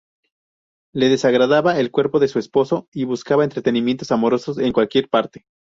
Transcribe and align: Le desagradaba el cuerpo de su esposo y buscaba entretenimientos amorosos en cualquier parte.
Le 0.95 1.09
desagradaba 1.09 1.79
el 1.79 1.91
cuerpo 1.91 2.17
de 2.19 2.27
su 2.27 2.39
esposo 2.39 2.87
y 2.91 3.05
buscaba 3.05 3.43
entretenimientos 3.43 4.11
amorosos 4.11 4.57
en 4.57 4.73
cualquier 4.73 5.07
parte. 5.09 5.45